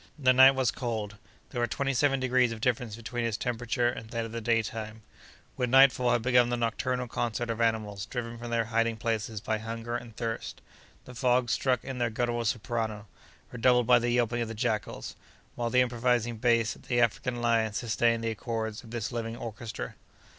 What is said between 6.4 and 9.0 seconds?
the nocturnal concert of animals driven from their hiding